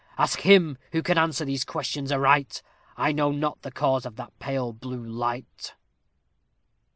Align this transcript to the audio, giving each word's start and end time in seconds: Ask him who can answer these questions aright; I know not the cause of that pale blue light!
Ask 0.17 0.39
him 0.39 0.79
who 0.93 1.03
can 1.03 1.19
answer 1.19 1.45
these 1.45 1.63
questions 1.63 2.11
aright; 2.11 2.63
I 2.97 3.11
know 3.11 3.31
not 3.31 3.61
the 3.61 3.69
cause 3.69 4.03
of 4.03 4.15
that 4.15 4.33
pale 4.39 4.73
blue 4.73 5.03
light! 5.05 5.75